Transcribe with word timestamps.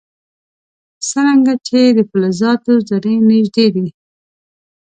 څرنګه 1.09 1.53
چې 1.67 1.79
د 1.97 1.99
فلزاتو 2.09 2.71
ذرې 2.89 3.15
نژدې 3.29 3.67
دي. 3.75 3.87